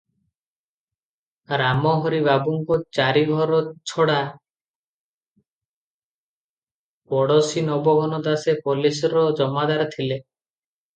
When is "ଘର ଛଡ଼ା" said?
3.27-4.17